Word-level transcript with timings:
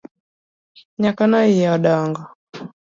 Nyakono 1.01 1.37
iye 1.51 1.65
odongo? 1.75 2.21